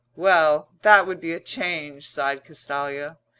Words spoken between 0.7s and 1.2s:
that